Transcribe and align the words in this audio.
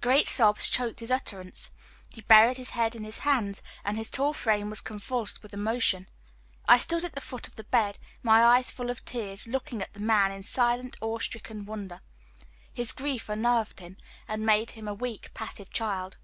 Great 0.00 0.26
sobs 0.26 0.70
choked 0.70 1.00
his 1.00 1.10
utterance. 1.10 1.70
He 2.08 2.22
buried 2.22 2.56
his 2.56 2.70
head 2.70 2.94
in 2.94 3.04
his 3.04 3.18
hands, 3.18 3.60
and 3.84 3.98
his 3.98 4.08
tall 4.08 4.32
frame 4.32 4.70
was 4.70 4.80
convulsed 4.80 5.42
with 5.42 5.52
emotion. 5.52 6.08
I 6.66 6.78
stood 6.78 7.04
at 7.04 7.12
the 7.12 7.20
foot 7.20 7.46
of 7.46 7.56
the 7.56 7.64
bed, 7.64 7.98
my 8.22 8.42
eyes 8.42 8.70
full 8.70 8.88
of 8.88 9.04
tears, 9.04 9.46
looking 9.46 9.82
at 9.82 9.92
the 9.92 10.00
man 10.00 10.32
in 10.32 10.42
silent, 10.42 10.96
awe 11.02 11.18
stricken 11.18 11.66
wonder. 11.66 12.00
His 12.72 12.92
grief 12.92 13.28
unnerved 13.28 13.80
him, 13.80 13.98
and 14.26 14.46
made 14.46 14.70
him 14.70 14.88
a 14.88 14.94
weak, 14.94 15.34
passive 15.34 15.68
child. 15.70 16.16